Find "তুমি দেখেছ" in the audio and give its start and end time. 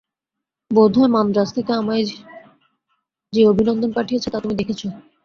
4.43-4.81